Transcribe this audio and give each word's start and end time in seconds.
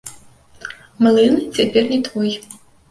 Млын 1.03 1.37
цяпер 1.59 1.83
не 1.95 2.05
твой. 2.11 2.37